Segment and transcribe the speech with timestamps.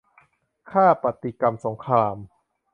[0.71, 2.17] ค่าปฏิกรรมสงคราม